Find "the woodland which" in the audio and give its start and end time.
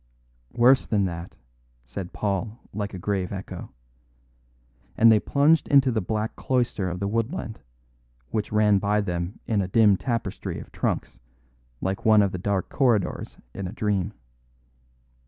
6.99-8.51